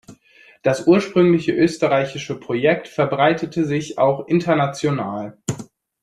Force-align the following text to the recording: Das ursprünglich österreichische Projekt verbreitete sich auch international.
Das 0.63 0.87
ursprünglich 0.87 1.47
österreichische 1.49 2.39
Projekt 2.39 2.87
verbreitete 2.87 3.65
sich 3.65 3.99
auch 3.99 4.27
international. 4.27 5.37